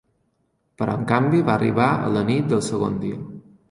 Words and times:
Però, 0.81 0.95
en 1.01 1.05
canvi, 1.13 1.43
va 1.51 1.55
arribar 1.59 1.93
a 1.93 2.11
la 2.19 2.27
nit 2.35 2.53
del 2.53 2.69
segon 2.73 3.03
dia. 3.09 3.27